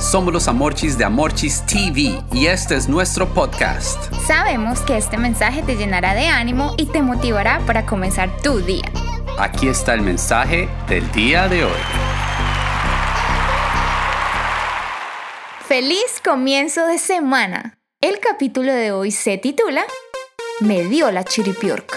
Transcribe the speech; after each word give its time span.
Somos 0.00 0.32
los 0.32 0.48
Amorchis 0.48 0.96
de 0.96 1.04
Amorchis 1.04 1.62
TV 1.66 2.18
y 2.32 2.46
este 2.46 2.74
es 2.74 2.88
nuestro 2.88 3.28
podcast. 3.34 4.10
Sabemos 4.26 4.80
que 4.80 4.96
este 4.96 5.18
mensaje 5.18 5.62
te 5.62 5.76
llenará 5.76 6.14
de 6.14 6.26
ánimo 6.26 6.74
y 6.78 6.86
te 6.86 7.02
motivará 7.02 7.60
para 7.66 7.84
comenzar 7.84 8.34
tu 8.40 8.60
día. 8.60 8.90
Aquí 9.38 9.68
está 9.68 9.92
el 9.92 10.00
mensaje 10.00 10.70
del 10.88 11.10
día 11.12 11.48
de 11.48 11.64
hoy. 11.64 11.80
Feliz 15.68 16.20
comienzo 16.24 16.86
de 16.86 16.96
semana. 16.96 17.78
El 18.00 18.20
capítulo 18.20 18.72
de 18.72 18.92
hoy 18.92 19.10
se 19.10 19.36
titula 19.36 19.84
Me 20.60 20.84
dio 20.84 21.10
la 21.10 21.24
chiripiorca. 21.24 21.96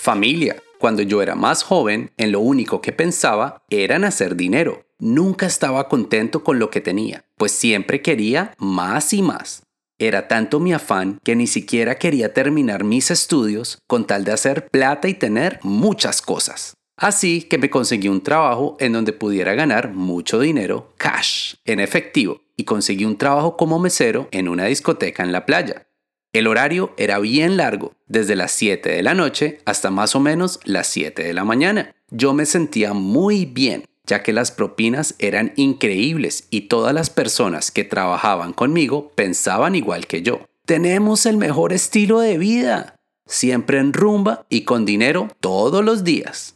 Familia. 0.00 0.62
Cuando 0.80 1.02
yo 1.02 1.20
era 1.20 1.34
más 1.34 1.62
joven, 1.62 2.10
en 2.16 2.32
lo 2.32 2.40
único 2.40 2.80
que 2.80 2.92
pensaba 2.92 3.62
era 3.68 3.96
en 3.96 4.04
hacer 4.04 4.34
dinero. 4.34 4.86
Nunca 4.98 5.44
estaba 5.44 5.88
contento 5.88 6.42
con 6.42 6.58
lo 6.58 6.70
que 6.70 6.80
tenía, 6.80 7.26
pues 7.36 7.52
siempre 7.52 8.00
quería 8.00 8.54
más 8.56 9.12
y 9.12 9.20
más. 9.20 9.62
Era 9.98 10.26
tanto 10.26 10.58
mi 10.58 10.72
afán 10.72 11.20
que 11.22 11.36
ni 11.36 11.46
siquiera 11.46 11.96
quería 11.96 12.32
terminar 12.32 12.82
mis 12.84 13.10
estudios 13.10 13.78
con 13.86 14.06
tal 14.06 14.24
de 14.24 14.32
hacer 14.32 14.70
plata 14.70 15.06
y 15.06 15.12
tener 15.12 15.60
muchas 15.62 16.22
cosas. 16.22 16.72
Así 16.96 17.42
que 17.42 17.58
me 17.58 17.68
conseguí 17.68 18.08
un 18.08 18.22
trabajo 18.22 18.78
en 18.80 18.94
donde 18.94 19.12
pudiera 19.12 19.52
ganar 19.52 19.92
mucho 19.92 20.40
dinero 20.40 20.94
cash, 20.96 21.56
en 21.66 21.80
efectivo, 21.80 22.40
y 22.56 22.64
conseguí 22.64 23.04
un 23.04 23.18
trabajo 23.18 23.58
como 23.58 23.78
mesero 23.78 24.28
en 24.30 24.48
una 24.48 24.64
discoteca 24.64 25.22
en 25.22 25.32
la 25.32 25.44
playa. 25.44 25.89
El 26.32 26.46
horario 26.46 26.94
era 26.96 27.18
bien 27.18 27.56
largo, 27.56 27.92
desde 28.06 28.36
las 28.36 28.52
7 28.52 28.88
de 28.88 29.02
la 29.02 29.14
noche 29.14 29.58
hasta 29.64 29.90
más 29.90 30.14
o 30.14 30.20
menos 30.20 30.60
las 30.64 30.86
7 30.86 31.24
de 31.24 31.34
la 31.34 31.44
mañana. 31.44 31.96
Yo 32.10 32.34
me 32.34 32.46
sentía 32.46 32.92
muy 32.92 33.46
bien, 33.46 33.84
ya 34.06 34.22
que 34.22 34.32
las 34.32 34.52
propinas 34.52 35.16
eran 35.18 35.52
increíbles 35.56 36.46
y 36.48 36.62
todas 36.62 36.94
las 36.94 37.10
personas 37.10 37.72
que 37.72 37.82
trabajaban 37.82 38.52
conmigo 38.52 39.10
pensaban 39.16 39.74
igual 39.74 40.06
que 40.06 40.22
yo. 40.22 40.46
Tenemos 40.66 41.26
el 41.26 41.36
mejor 41.36 41.72
estilo 41.72 42.20
de 42.20 42.38
vida, 42.38 43.00
siempre 43.26 43.78
en 43.78 43.92
rumba 43.92 44.46
y 44.48 44.62
con 44.62 44.84
dinero 44.84 45.28
todos 45.40 45.84
los 45.84 46.04
días. 46.04 46.54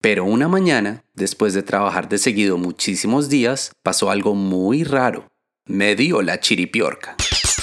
Pero 0.00 0.24
una 0.24 0.46
mañana, 0.46 1.02
después 1.14 1.52
de 1.52 1.64
trabajar 1.64 2.08
de 2.08 2.18
seguido 2.18 2.58
muchísimos 2.58 3.28
días, 3.28 3.72
pasó 3.82 4.08
algo 4.08 4.36
muy 4.36 4.84
raro. 4.84 5.26
Me 5.66 5.96
dio 5.96 6.22
la 6.22 6.38
chiripiorca. 6.38 7.16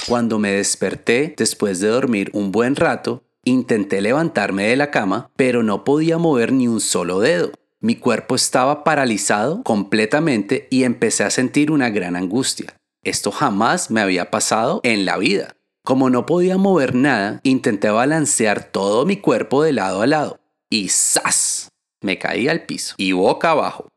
Cuando 0.07 0.39
me 0.39 0.53
desperté 0.53 1.33
después 1.35 1.81
de 1.81 1.89
dormir 1.89 2.31
un 2.31 2.53
buen 2.53 2.77
rato, 2.77 3.25
intenté 3.43 3.99
levantarme 3.99 4.67
de 4.67 4.77
la 4.77 4.89
cama, 4.89 5.29
pero 5.35 5.63
no 5.63 5.83
podía 5.83 6.17
mover 6.17 6.53
ni 6.53 6.69
un 6.69 6.79
solo 6.79 7.19
dedo. 7.19 7.51
Mi 7.81 7.97
cuerpo 7.97 8.33
estaba 8.33 8.85
paralizado 8.85 9.63
completamente 9.63 10.69
y 10.71 10.85
empecé 10.85 11.25
a 11.25 11.29
sentir 11.29 11.71
una 11.71 11.89
gran 11.89 12.15
angustia. 12.15 12.77
Esto 13.03 13.31
jamás 13.31 13.91
me 13.91 13.99
había 13.99 14.31
pasado 14.31 14.79
en 14.83 15.03
la 15.03 15.17
vida. 15.17 15.57
Como 15.83 16.09
no 16.09 16.25
podía 16.25 16.57
mover 16.57 16.95
nada, 16.95 17.41
intenté 17.43 17.89
balancear 17.89 18.63
todo 18.63 19.05
mi 19.05 19.17
cuerpo 19.17 19.61
de 19.61 19.73
lado 19.73 20.01
a 20.01 20.07
lado. 20.07 20.39
Y 20.69 20.87
¡zas! 20.87 21.67
Me 22.01 22.17
caí 22.17 22.47
al 22.47 22.65
piso 22.65 22.95
y 22.97 23.11
boca 23.11 23.51
abajo. 23.51 23.89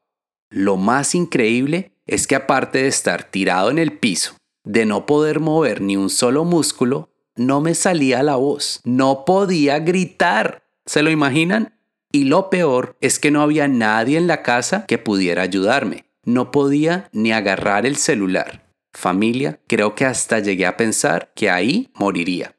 Lo 0.51 0.77
más 0.77 1.15
increíble 1.15 1.93
es 2.05 2.27
que 2.27 2.35
aparte 2.35 2.83
de 2.83 2.89
estar 2.89 3.23
tirado 3.23 3.71
en 3.71 3.79
el 3.79 3.97
piso 3.97 4.35
de 4.65 4.87
no 4.87 5.07
poder 5.07 5.41
mover 5.41 5.81
ni 5.81 5.97
un 5.97 6.11
solo 6.11 6.45
músculo, 6.45 7.11
no 7.37 7.61
me 7.61 7.75
salía 7.75 8.23
la 8.23 8.37
voz, 8.37 8.81
no 8.85 9.25
podía 9.25 9.79
gritar. 9.79 10.65
¿Se 10.87 11.03
lo 11.03 11.11
imaginan? 11.11 11.79
Y 12.13 12.25
lo 12.25 12.51
peor 12.51 12.97
es 13.01 13.19
que 13.19 13.31
no 13.31 13.43
había 13.43 13.69
nadie 13.69 14.19
en 14.19 14.27
la 14.27 14.43
casa 14.43 14.85
que 14.87 14.99
pudiera 14.99 15.43
ayudarme. 15.43 16.07
No 16.25 16.51
podía 16.51 17.09
ni 17.13 17.33
agarrar 17.33 17.87
el 17.87 17.97
celular. 17.97 18.71
Familia, 18.93 19.61
creo 19.69 19.95
que 19.95 20.05
hasta 20.05 20.41
llegué 20.41 20.67
a 20.67 20.77
pensar 20.77 21.33
que 21.35 21.49
ahí 21.49 21.91
moriría. 21.95 22.57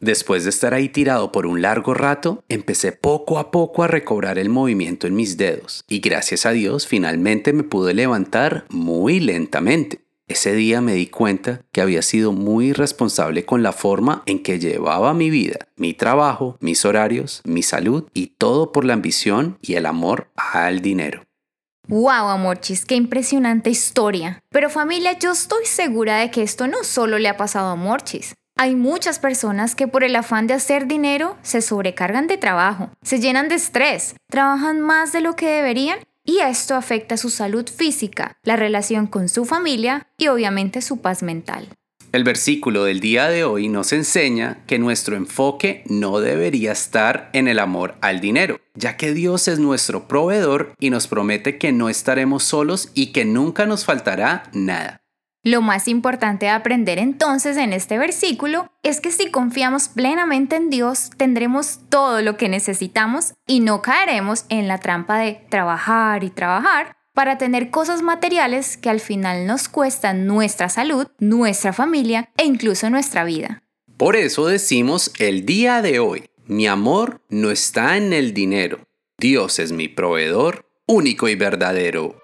Después 0.00 0.44
de 0.44 0.50
estar 0.50 0.74
ahí 0.74 0.88
tirado 0.88 1.32
por 1.32 1.46
un 1.46 1.62
largo 1.62 1.94
rato, 1.94 2.44
empecé 2.48 2.92
poco 2.92 3.38
a 3.38 3.50
poco 3.50 3.82
a 3.82 3.88
recobrar 3.88 4.38
el 4.38 4.50
movimiento 4.50 5.06
en 5.06 5.14
mis 5.14 5.36
dedos 5.36 5.84
y 5.88 6.00
gracias 6.00 6.44
a 6.44 6.50
Dios 6.50 6.86
finalmente 6.86 7.52
me 7.52 7.62
pude 7.62 7.94
levantar 7.94 8.66
muy 8.68 9.20
lentamente. 9.20 10.03
Ese 10.26 10.54
día 10.54 10.80
me 10.80 10.94
di 10.94 11.06
cuenta 11.06 11.60
que 11.70 11.82
había 11.82 12.00
sido 12.00 12.32
muy 12.32 12.68
irresponsable 12.68 13.44
con 13.44 13.62
la 13.62 13.72
forma 13.72 14.22
en 14.24 14.42
que 14.42 14.58
llevaba 14.58 15.12
mi 15.12 15.28
vida, 15.28 15.68
mi 15.76 15.92
trabajo, 15.92 16.56
mis 16.60 16.86
horarios, 16.86 17.42
mi 17.44 17.62
salud 17.62 18.08
y 18.14 18.28
todo 18.28 18.72
por 18.72 18.86
la 18.86 18.94
ambición 18.94 19.58
y 19.60 19.74
el 19.74 19.84
amor 19.84 20.30
al 20.34 20.80
dinero. 20.80 21.24
¡Wow, 21.88 22.30
Amorchis! 22.30 22.86
¡Qué 22.86 22.94
impresionante 22.94 23.68
historia! 23.68 24.42
Pero 24.48 24.70
familia, 24.70 25.18
yo 25.18 25.32
estoy 25.32 25.66
segura 25.66 26.16
de 26.16 26.30
que 26.30 26.42
esto 26.42 26.66
no 26.66 26.84
solo 26.84 27.18
le 27.18 27.28
ha 27.28 27.36
pasado 27.36 27.68
a 27.68 27.72
Amorchis. 27.72 28.34
Hay 28.56 28.76
muchas 28.76 29.18
personas 29.18 29.74
que 29.74 29.88
por 29.88 30.04
el 30.04 30.16
afán 30.16 30.46
de 30.46 30.54
hacer 30.54 30.86
dinero 30.86 31.36
se 31.42 31.60
sobrecargan 31.60 32.28
de 32.28 32.38
trabajo, 32.38 32.88
se 33.02 33.20
llenan 33.20 33.50
de 33.50 33.56
estrés, 33.56 34.14
trabajan 34.30 34.80
más 34.80 35.12
de 35.12 35.20
lo 35.20 35.36
que 35.36 35.48
deberían 35.48 35.98
y 36.24 36.38
esto 36.38 36.74
afecta 36.74 37.16
su 37.16 37.30
salud 37.30 37.68
física, 37.68 38.38
la 38.42 38.56
relación 38.56 39.06
con 39.06 39.28
su 39.28 39.44
familia 39.44 40.08
y 40.18 40.28
obviamente 40.28 40.80
su 40.80 41.00
paz 41.00 41.22
mental. 41.22 41.68
El 42.14 42.22
versículo 42.22 42.84
del 42.84 43.00
día 43.00 43.28
de 43.28 43.42
hoy 43.42 43.68
nos 43.68 43.92
enseña 43.92 44.62
que 44.68 44.78
nuestro 44.78 45.16
enfoque 45.16 45.82
no 45.86 46.20
debería 46.20 46.70
estar 46.70 47.28
en 47.32 47.48
el 47.48 47.58
amor 47.58 47.96
al 48.00 48.20
dinero, 48.20 48.60
ya 48.74 48.96
que 48.96 49.12
Dios 49.12 49.48
es 49.48 49.58
nuestro 49.58 50.06
proveedor 50.06 50.74
y 50.78 50.90
nos 50.90 51.08
promete 51.08 51.58
que 51.58 51.72
no 51.72 51.88
estaremos 51.88 52.44
solos 52.44 52.90
y 52.94 53.06
que 53.06 53.24
nunca 53.24 53.66
nos 53.66 53.84
faltará 53.84 54.44
nada. 54.52 55.00
Lo 55.46 55.60
más 55.60 55.88
importante 55.88 56.46
de 56.46 56.52
aprender 56.52 56.98
entonces 56.98 57.58
en 57.58 57.74
este 57.74 57.98
versículo 57.98 58.72
es 58.82 59.02
que 59.02 59.12
si 59.12 59.30
confiamos 59.30 59.88
plenamente 59.88 60.56
en 60.56 60.70
Dios, 60.70 61.10
tendremos 61.18 61.80
todo 61.90 62.22
lo 62.22 62.38
que 62.38 62.48
necesitamos 62.48 63.34
y 63.46 63.60
no 63.60 63.82
caeremos 63.82 64.46
en 64.48 64.68
la 64.68 64.78
trampa 64.78 65.18
de 65.18 65.44
trabajar 65.50 66.24
y 66.24 66.30
trabajar 66.30 66.96
para 67.12 67.36
tener 67.36 67.70
cosas 67.70 68.00
materiales 68.00 68.78
que 68.78 68.88
al 68.88 69.00
final 69.00 69.46
nos 69.46 69.68
cuestan 69.68 70.26
nuestra 70.26 70.70
salud, 70.70 71.08
nuestra 71.18 71.74
familia 71.74 72.30
e 72.38 72.46
incluso 72.46 72.88
nuestra 72.88 73.22
vida. 73.24 73.62
Por 73.98 74.16
eso 74.16 74.46
decimos 74.46 75.12
el 75.18 75.44
día 75.44 75.82
de 75.82 75.98
hoy, 75.98 76.24
mi 76.46 76.66
amor 76.66 77.20
no 77.28 77.50
está 77.50 77.98
en 77.98 78.14
el 78.14 78.32
dinero, 78.32 78.80
Dios 79.18 79.58
es 79.58 79.72
mi 79.72 79.88
proveedor 79.88 80.64
único 80.86 81.28
y 81.28 81.34
verdadero. 81.34 82.23